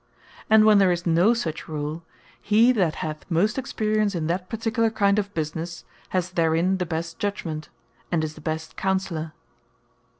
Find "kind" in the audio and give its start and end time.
4.89-5.19